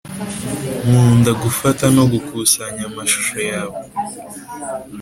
[0.87, 3.79] nkunda gufata no gukusanya amashusho yawe